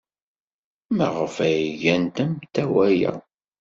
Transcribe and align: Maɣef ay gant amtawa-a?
Maɣef 0.97 1.35
ay 1.47 1.59
gant 1.81 2.17
amtawa-a? 2.23 3.11